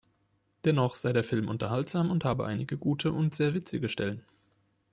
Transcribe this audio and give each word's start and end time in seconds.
Dennoch 0.65 0.95
sei 0.95 1.13
der 1.13 1.23
Film 1.23 1.47
unterhaltsam 1.47 2.09
und 2.09 2.23
habe 2.25 2.47
einige 2.47 2.75
gute 2.75 3.11
und 3.11 3.35
sehr 3.35 3.53
witzige 3.53 3.87
Stellen. 3.87 4.25